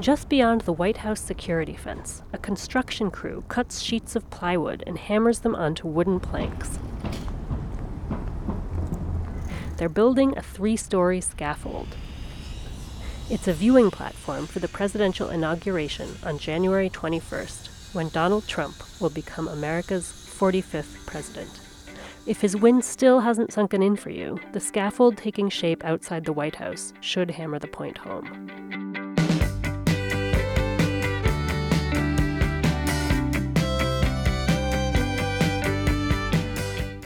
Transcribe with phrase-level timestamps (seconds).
[0.00, 4.96] Just beyond the White House security fence, a construction crew cuts sheets of plywood and
[4.96, 6.78] hammers them onto wooden planks.
[9.76, 11.96] They're building a three story scaffold.
[13.28, 19.10] It's a viewing platform for the presidential inauguration on January 21st, when Donald Trump will
[19.10, 21.60] become America's 45th president.
[22.24, 26.32] If his wind still hasn't sunken in for you, the scaffold taking shape outside the
[26.32, 28.77] White House should hammer the point home.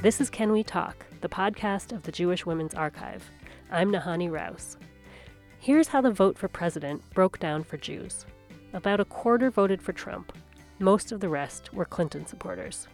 [0.03, 3.23] This is Can We Talk, the podcast of the Jewish Women's Archive.
[3.71, 4.77] I'm Nahanni Rous.
[5.61, 8.27] Here's how the vote for president broke down for Jews.
[8.73, 10.37] About a quarter voted for Trump.
[10.81, 12.89] Most of the rest were Clinton supporters.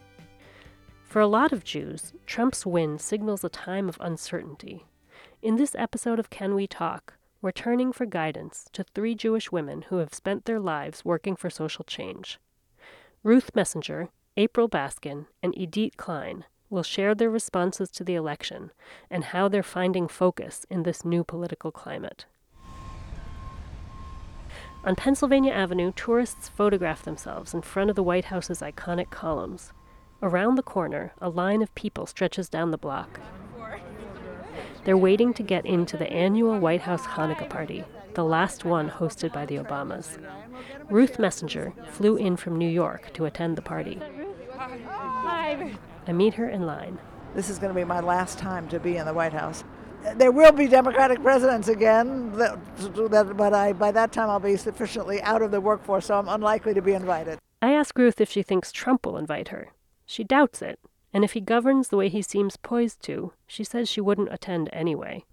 [1.03, 4.85] For a lot of Jews, Trump's win signals a time of uncertainty.
[5.41, 9.85] In this episode of Can We Talk, we're turning for guidance to three Jewish women
[9.89, 12.39] who have spent their lives working for social change.
[13.23, 18.71] Ruth Messinger, April Baskin, and Idit Klein will share their responses to the election
[19.09, 22.25] and how they're finding focus in this new political climate.
[24.85, 29.73] On Pennsylvania Avenue, tourists photograph themselves in front of the White House's iconic columns.
[30.21, 33.19] Around the corner, a line of people stretches down the block.
[34.85, 37.83] They're waiting to get into the annual White House Hanukkah party,
[38.13, 40.17] the last one hosted by the Obamas.
[40.89, 43.99] Ruth Messinger flew in from New York to attend the party.
[44.55, 45.73] Hi.
[46.09, 46.97] I meet her in line.
[47.35, 49.63] This is going to be my last time to be in the White House.
[50.15, 55.43] There will be Democratic presidents again, but I, by that time I'll be sufficiently out
[55.43, 57.37] of the workforce, so I'm unlikely to be invited.
[57.61, 59.69] I ask Ruth if she thinks Trump will invite her.
[60.07, 60.79] She doubts it,
[61.13, 64.71] and if he governs the way he seems poised to, she says she wouldn't attend
[64.73, 65.25] anyway.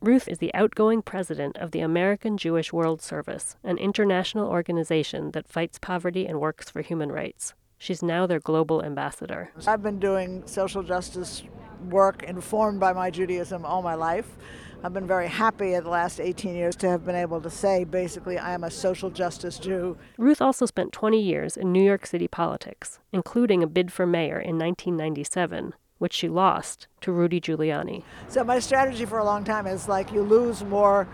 [0.00, 5.46] Ruth is the outgoing president of the American Jewish World Service, an international organization that
[5.46, 7.54] fights poverty and works for human rights.
[7.78, 9.50] She's now their global ambassador.
[9.66, 11.42] I've been doing social justice
[11.88, 14.36] work informed by my Judaism all my life.
[14.82, 17.84] I've been very happy in the last 18 years to have been able to say
[17.84, 19.96] basically I am a social justice Jew.
[20.16, 24.38] Ruth also spent 20 years in New York City politics, including a bid for mayor
[24.38, 28.04] in 1997, which she lost to Rudy Giuliani.
[28.28, 31.08] So my strategy for a long time is like you lose more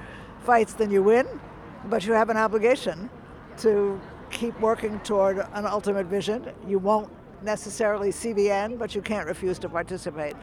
[0.45, 1.27] fights than you win,
[1.87, 3.09] but you have an obligation
[3.59, 3.99] to
[4.35, 6.51] keep working toward an ultimate vision.
[6.67, 7.11] You won't
[7.43, 10.35] necessarily see the end, but you can't refuse to participate.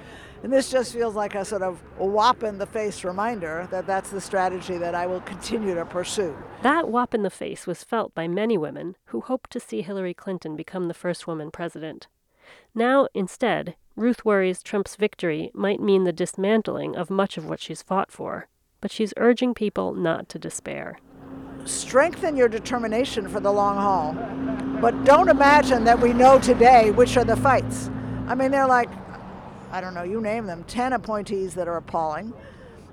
[0.44, 4.10] And this just feels like a sort of whop in the face reminder that that's
[4.10, 6.36] the strategy that I will continue to pursue.
[6.64, 10.14] That whop in the face was felt by many women who hoped to see Hillary
[10.14, 12.08] Clinton become the first woman president.
[12.74, 17.82] Now, instead, Ruth worries Trump's victory might mean the dismantling of much of what she's
[17.82, 18.48] fought for,
[18.80, 20.98] but she's urging people not to despair
[21.66, 24.14] strengthen your determination for the long haul.
[24.82, 27.90] But don't imagine that we know today which are the fights.
[28.28, 28.90] I mean, they're like,
[29.72, 32.34] I don't know, you name them, 10 appointees that are appalling.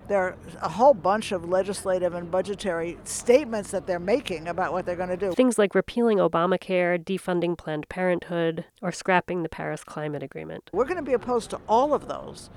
[0.07, 4.87] There are a whole bunch of legislative and budgetary statements that they're making about what
[4.87, 5.33] they're going to do.
[5.33, 10.71] Things like repealing Obamacare, defunding Planned Parenthood, or scrapping the Paris Climate Agreement.
[10.73, 12.49] We're going to be opposed to all of those.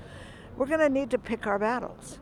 [0.56, 2.18] We're going to need to pick our battles.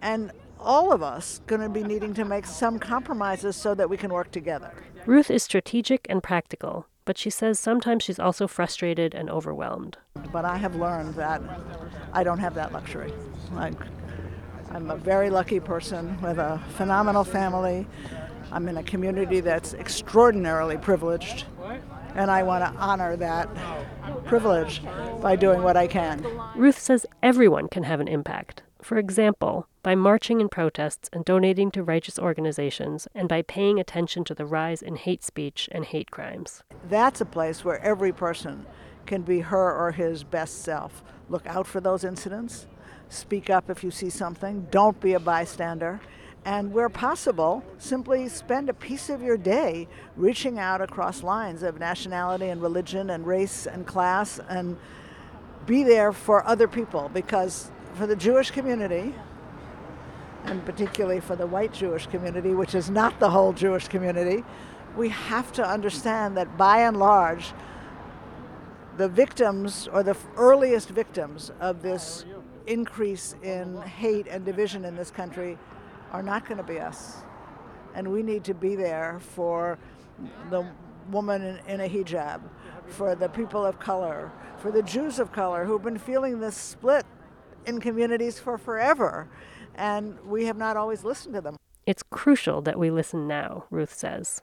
[0.00, 0.32] And
[0.62, 4.12] all of us going to be needing to make some compromises so that we can
[4.12, 4.72] work together.
[5.06, 9.98] Ruth is strategic and practical, but she says sometimes she's also frustrated and overwhelmed.
[10.32, 11.42] But I have learned that
[12.12, 13.12] I don't have that luxury.
[13.52, 13.74] Like,
[14.70, 17.86] I'm a very lucky person with a phenomenal family.
[18.50, 21.44] I'm in a community that's extraordinarily privileged,
[22.14, 23.48] and I want to honor that
[24.24, 24.82] privilege
[25.20, 26.24] by doing what I can.
[26.54, 28.62] Ruth says everyone can have an impact.
[28.82, 34.24] For example, by marching in protests and donating to righteous organizations, and by paying attention
[34.24, 36.64] to the rise in hate speech and hate crimes.
[36.88, 38.66] That's a place where every person
[39.06, 41.04] can be her or his best self.
[41.28, 42.66] Look out for those incidents,
[43.08, 46.00] speak up if you see something, don't be a bystander,
[46.44, 49.86] and where possible, simply spend a piece of your day
[50.16, 54.76] reaching out across lines of nationality and religion and race and class and
[55.66, 59.14] be there for other people because for the Jewish community,
[60.44, 64.44] and particularly for the white Jewish community, which is not the whole Jewish community,
[64.96, 67.52] we have to understand that by and large,
[68.96, 72.24] the victims or the earliest victims of this
[72.66, 75.58] increase in hate and division in this country
[76.12, 77.16] are not going to be us.
[77.94, 79.78] And we need to be there for
[80.50, 80.66] the
[81.10, 82.40] woman in, in, a hijab,
[82.86, 87.04] for the people of color, for the Jews of color who've been feeling this split
[87.66, 89.28] in communities for forever
[89.74, 91.56] and we have not always listened to them.
[91.86, 94.42] It's crucial that we listen now, Ruth says.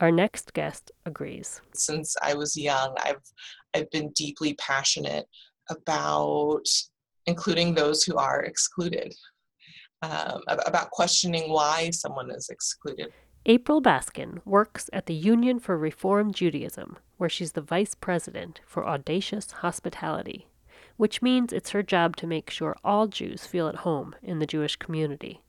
[0.00, 1.60] Our next guest agrees.
[1.72, 3.22] Since I was young, I've
[3.74, 5.26] I've been deeply passionate
[5.70, 6.66] about
[7.26, 9.14] including those who are excluded,
[10.02, 13.12] um, about questioning why someone is excluded.
[13.46, 18.86] April Baskin works at the Union for Reform Judaism, where she's the vice president for
[18.86, 20.46] Audacious Hospitality,
[20.96, 24.46] which means it's her job to make sure all Jews feel at home in the
[24.46, 25.42] Jewish community.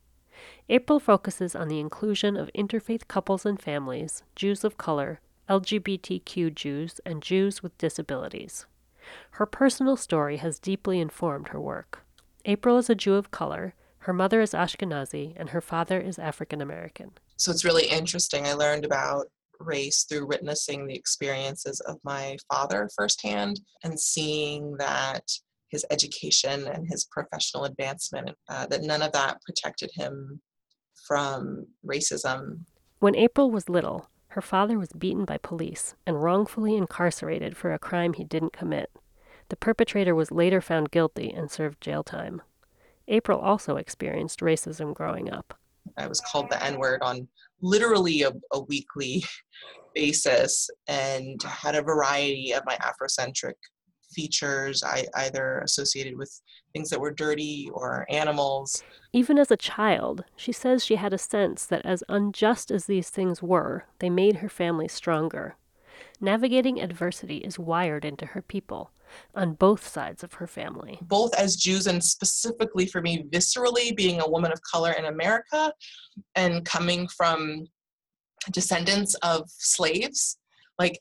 [0.70, 5.20] April focuses on the inclusion of interfaith couples and families, Jews of color,
[5.50, 8.66] LGBTQ Jews, and Jews with disabilities.
[9.32, 12.04] Her personal story has deeply informed her work.
[12.46, 16.62] April is a Jew of color, her mother is Ashkenazi, and her father is African
[16.62, 17.12] American.
[17.38, 18.46] So it's really interesting.
[18.46, 19.28] I learned about
[19.60, 25.24] race through witnessing the experiences of my father firsthand and seeing that
[25.70, 30.40] his education and his professional advancement, uh, that none of that protected him
[31.08, 32.60] from racism.
[33.00, 37.80] When April was little, her father was beaten by police and wrongfully incarcerated for a
[37.80, 38.90] crime he didn't commit.
[39.50, 42.42] The perpetrator was later found guilty and served jail time.
[43.08, 45.58] April also experienced racism growing up.
[45.98, 47.28] I was called the N word on
[47.62, 49.24] literally a, a, weekly
[49.96, 53.54] basis and had a variety of my Afrocentric
[54.14, 56.42] features, I, either associated with
[56.74, 58.84] things that were dirty or animals.
[59.14, 63.10] Even as a child, she says she had a sense that as unjust as these
[63.10, 65.56] things were, they made her family stronger.
[66.20, 68.92] Navigating adversity is wired into her people
[69.34, 71.00] on both sides of her family.
[71.02, 75.74] Both as Jews and specifically for me, viscerally being a woman of color in America
[76.36, 77.68] and coming from
[78.52, 80.38] descendants of slaves,
[80.78, 81.00] like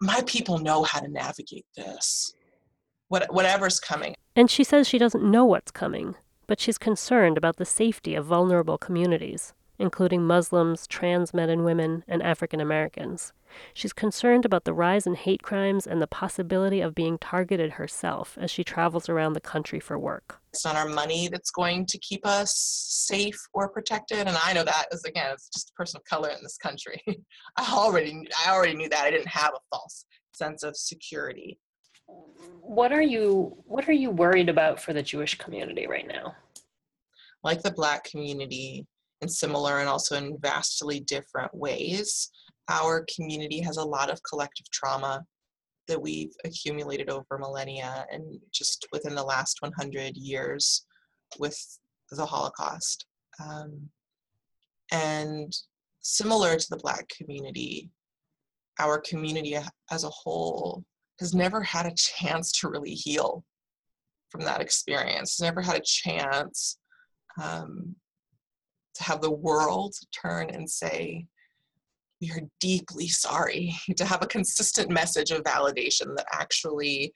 [0.00, 2.34] my people know how to navigate this
[3.08, 4.14] what, whatever's coming.
[4.34, 8.26] And she says she doesn't know what's coming, but she's concerned about the safety of
[8.26, 13.32] vulnerable communities, including Muslims, trans men and women, and African Americans.
[13.72, 18.36] She's concerned about the rise in hate crimes and the possibility of being targeted herself
[18.40, 20.40] as she travels around the country for work.
[20.52, 24.64] It's not our money that's going to keep us safe or protected, and I know
[24.64, 27.02] that as again, as just a person of color in this country.
[27.56, 29.04] I already, I already knew that.
[29.04, 31.58] I didn't have a false sense of security
[32.06, 36.34] what are you what are you worried about for the Jewish community right now?
[37.42, 38.86] Like the black community
[39.20, 42.30] in similar and also in vastly different ways,
[42.68, 45.24] our community has a lot of collective trauma
[45.88, 50.86] that we've accumulated over millennia and just within the last 100 years
[51.38, 51.58] with
[52.10, 53.06] the Holocaust.
[53.42, 53.88] Um,
[54.90, 55.52] and
[56.00, 57.90] similar to the Black community,
[58.78, 59.56] our community
[59.90, 60.84] as a whole
[61.20, 63.44] has never had a chance to really heal
[64.30, 66.78] from that experience, never had a chance
[67.40, 67.94] um,
[68.94, 71.26] to have the world turn and say,
[72.24, 77.12] we are deeply sorry, to have a consistent message of validation that actually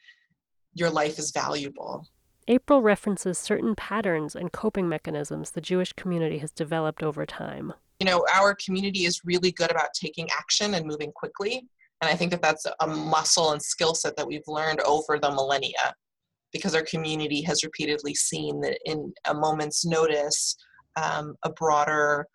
[0.74, 2.06] your life is valuable.
[2.46, 7.74] April references certain patterns and coping mechanisms the Jewish community has developed over time.
[8.00, 11.68] You know, our community is really good about taking action and moving quickly.
[12.00, 15.30] And I think that that's a muscle and skill set that we've learned over the
[15.30, 15.94] millennia
[16.52, 20.56] because our community has repeatedly seen that in a moment's notice,
[20.96, 22.26] um, a broader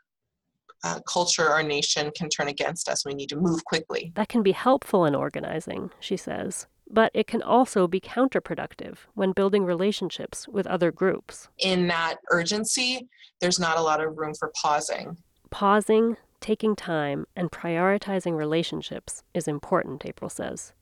[0.83, 3.05] uh, culture or nation can turn against us.
[3.05, 4.11] We need to move quickly.
[4.15, 9.31] That can be helpful in organizing, she says, but it can also be counterproductive when
[9.31, 11.47] building relationships with other groups.
[11.59, 13.07] In that urgency,
[13.39, 15.17] there's not a lot of room for pausing.
[15.49, 20.73] Pausing, taking time and prioritizing relationships is important, April says.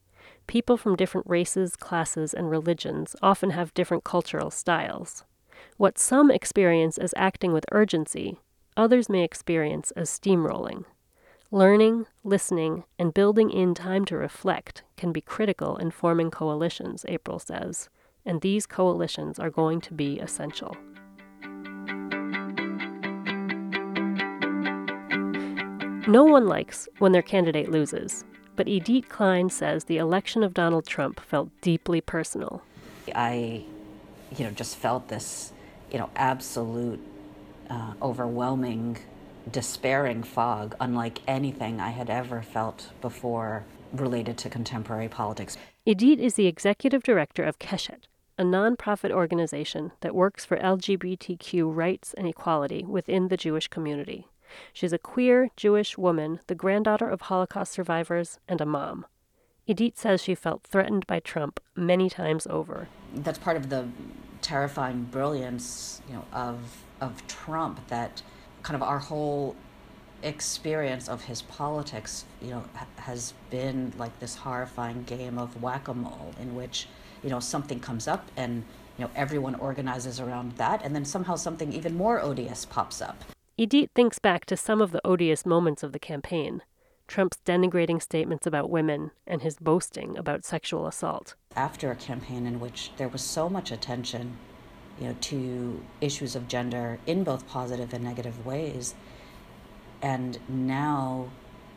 [0.47, 5.23] People from different races, classes, and religions often have different cultural styles.
[5.77, 8.37] What some experience as acting with urgency,
[8.81, 10.85] others may experience as steamrolling.
[11.51, 17.37] Learning, listening, and building in time to reflect can be critical in forming coalitions, April
[17.37, 17.89] says,
[18.25, 20.75] and these coalitions are going to be essential.
[26.07, 30.87] No one likes when their candidate loses, but Idit Klein says the election of Donald
[30.87, 32.63] Trump felt deeply personal.
[33.13, 33.63] I,
[34.35, 35.53] you know, just felt this,
[35.91, 36.99] you know, absolute,
[37.69, 38.97] uh, overwhelming,
[39.49, 45.57] despairing fog, unlike anything I had ever felt before related to contemporary politics.
[45.85, 48.03] Idit is the executive director of Keshet,
[48.37, 54.27] a nonprofit organization that works for LGBTQ rights and equality within the Jewish community.
[54.73, 59.05] She's a queer Jewish woman, the granddaughter of Holocaust survivors, and a mom.
[59.67, 62.87] Idit says she felt threatened by Trump many times over.
[63.13, 63.87] That's part of the
[64.41, 68.21] terrifying brilliance, you know, of of Trump that
[68.63, 69.55] kind of our whole
[70.23, 76.33] experience of his politics, you know, ha- has been like this horrifying game of whack-a-mole
[76.39, 76.87] in which,
[77.23, 78.63] you know, something comes up and
[78.97, 83.23] you know everyone organizes around that, and then somehow something even more odious pops up.
[83.57, 86.61] Idit thinks back to some of the odious moments of the campaign.
[87.11, 91.35] Trump's denigrating statements about women and his boasting about sexual assault.
[91.57, 94.37] After a campaign in which there was so much attention,
[94.97, 98.95] you know, to issues of gender in both positive and negative ways,
[100.01, 101.27] and now,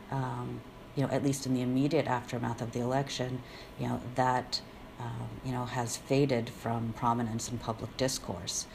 [0.09, 0.61] um,
[0.95, 3.43] you know, at least in the immediate aftermath of the election,
[3.77, 4.61] you know, that,
[5.01, 8.67] um, you know, has faded from prominence in public discourse.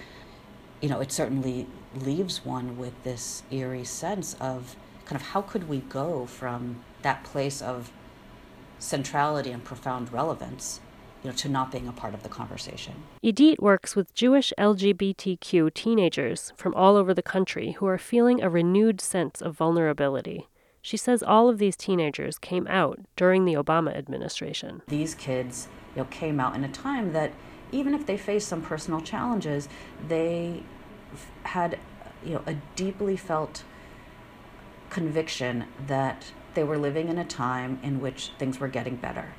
[0.82, 4.76] You know, it certainly leaves one with this eerie sense of
[5.10, 7.90] kind of how could we go from that place of
[8.78, 10.80] centrality and profound relevance
[11.24, 12.94] you know, to not being a part of the conversation.
[13.22, 18.48] Idit works with Jewish LGBTQ teenagers from all over the country who are feeling a
[18.48, 20.46] renewed sense of vulnerability.
[20.80, 24.80] She says all of these teenagers came out during the Obama administration.
[24.86, 27.32] These kids you know, came out in a time that
[27.72, 29.68] even if they faced some personal challenges,
[30.06, 30.62] they
[31.42, 31.80] had
[32.24, 33.64] you know, a deeply felt
[34.90, 39.32] conviction that they were living in a time in which things were getting better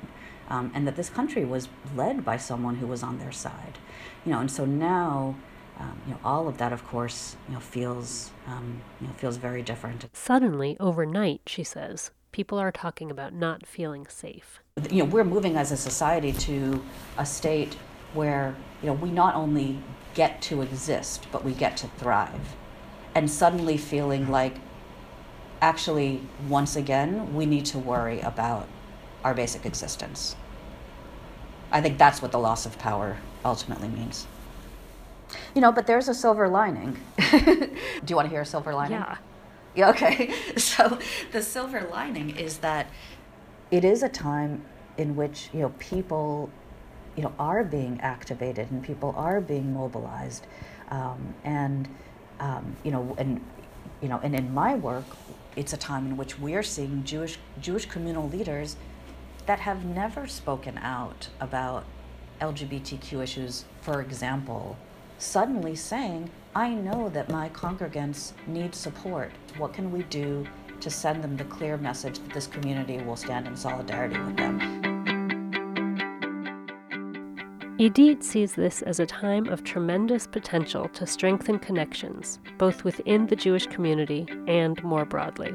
[0.48, 3.78] um, and that this country was led by someone who was on their side.
[4.24, 5.34] You know, and so now,
[5.78, 9.36] um, you know, all of that, of course, you know, feels, um, you know, feels
[9.38, 10.08] very different.
[10.12, 14.60] Suddenly, overnight, she says, people are talking about not feeling safe.
[14.90, 16.82] You know, we're moving as a society to
[17.16, 17.76] a state
[18.12, 19.78] where, you know, we not only
[20.14, 22.56] get to exist, but we get to thrive.
[23.14, 24.56] And suddenly feeling like,
[25.62, 28.66] actually, once again, we need to worry about
[29.24, 30.36] our basic existence.
[31.70, 34.26] I think that's what the loss of power ultimately means.
[35.54, 36.98] You know, but there's a silver lining.
[37.30, 38.98] Do you want to hear a silver lining?
[38.98, 39.16] Yeah.
[39.74, 40.34] Yeah, okay.
[40.58, 40.98] So
[41.30, 42.88] the silver lining is that
[43.70, 44.64] it is a time
[44.98, 46.50] in which, you know, people,
[47.16, 50.46] you know, are being activated and people are being mobilized.
[50.90, 51.88] Um, and,
[52.38, 53.40] um, you know, and,
[54.02, 55.06] you know, and in my work,
[55.56, 58.76] it's a time in which we're seeing Jewish, Jewish communal leaders
[59.46, 61.84] that have never spoken out about
[62.40, 64.76] LGBTQ issues, for example,
[65.18, 69.30] suddenly saying, I know that my congregants need support.
[69.58, 70.46] What can we do
[70.80, 74.91] to send them the clear message that this community will stand in solidarity with them?
[77.82, 83.34] Idit sees this as a time of tremendous potential to strengthen connections, both within the
[83.34, 85.52] Jewish community and more broadly.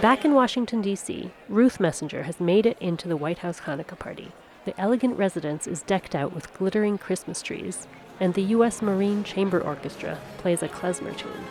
[0.00, 4.30] Back in Washington, D.C., Ruth Messinger has made it into the White House Hanukkah party.
[4.66, 7.88] The elegant residence is decked out with glittering Christmas trees,
[8.20, 8.82] and the U.S.
[8.82, 11.44] Marine Chamber Orchestra plays a klezmer tune.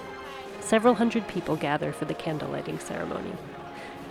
[0.61, 3.33] Several hundred people gather for the candle lighting ceremony.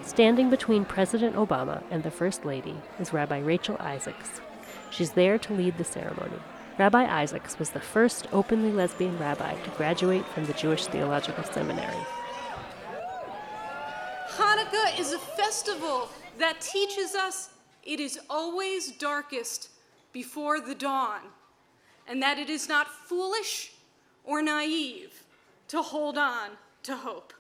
[0.07, 4.41] Standing between President Obama and the First Lady is Rabbi Rachel Isaacs.
[4.91, 6.39] She's there to lead the ceremony.
[6.79, 11.97] Rabbi Isaacs was the first openly lesbian rabbi to graduate from the Jewish Theological Seminary.
[14.29, 16.09] Hanukkah is a festival
[16.39, 17.51] that teaches us
[17.83, 19.71] it is always darkest
[20.13, 21.21] before the dawn,
[22.07, 23.73] and that it is not foolish
[24.23, 25.25] or naive
[25.69, 26.51] to hold on
[26.83, 27.33] to hope.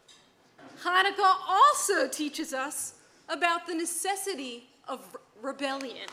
[0.84, 2.94] Hanukkah also teaches us
[3.30, 6.08] about the necessity of rebellion.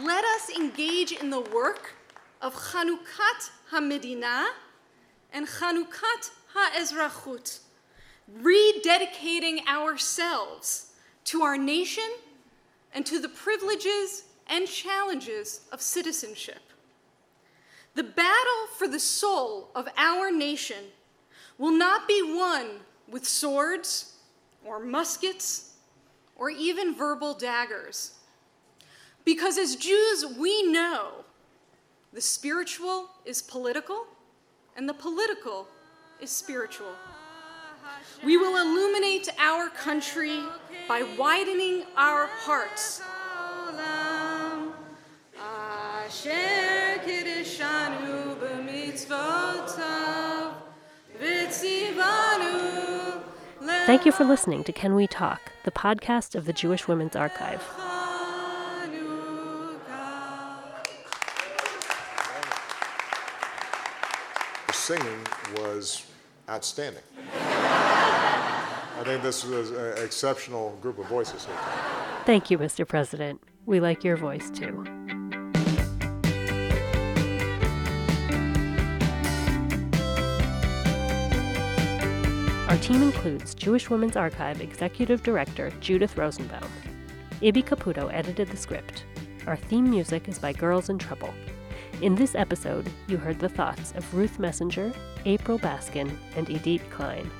[0.00, 1.94] Let us engage in the work
[2.40, 4.46] of Chanukat HaMedina
[5.34, 7.58] and Chanukat HaEzrachut
[8.40, 10.92] rededicating ourselves
[11.24, 12.10] to our nation
[12.94, 16.62] and to the privileges and challenges of citizenship.
[17.94, 20.84] The battle for the soul of our nation
[21.58, 22.66] will not be won
[23.08, 24.16] with swords
[24.64, 25.74] or muskets
[26.36, 28.12] or even verbal daggers.
[29.24, 31.24] Because as Jews, we know
[32.12, 34.06] the spiritual is political
[34.76, 35.68] and the political
[36.20, 36.92] is spiritual.
[38.24, 40.40] We will illuminate our country
[40.86, 43.02] by widening our hearts.
[53.88, 57.64] Thank you for listening to Can We Talk, the podcast of the Jewish Women's Archive.
[64.66, 65.26] The singing
[65.56, 66.04] was
[66.50, 67.02] outstanding.
[67.32, 71.56] I think this was an exceptional group of voices here.
[72.26, 72.86] Thank you, Mr.
[72.86, 73.40] President.
[73.64, 74.84] We like your voice too.
[82.68, 86.70] Our team includes Jewish Women's Archive Executive Director Judith Rosenbaum.
[87.40, 89.06] Ibby Caputo edited the script.
[89.46, 91.32] Our theme music is by Girls in Trouble.
[92.02, 94.94] In this episode, you heard the thoughts of Ruth Messinger,
[95.24, 97.30] April Baskin, and Idit Klein.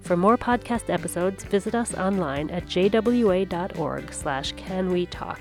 [0.00, 5.38] For more podcast episodes, visit us online at jwa.org slash canwetalk.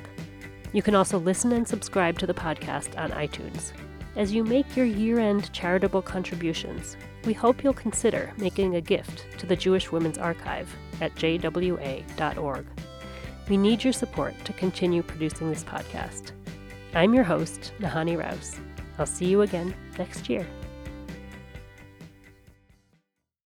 [0.72, 3.72] You can also listen and subscribe to the podcast on iTunes.
[4.16, 9.46] As you make your year-end charitable contributions, we hope you'll consider making a gift to
[9.46, 12.66] the Jewish Women's Archive at jwa.org.
[13.50, 16.32] We need your support to continue producing this podcast.
[16.94, 18.60] I'm your host, Nahanni Rous.
[18.98, 20.46] I'll see you again next year.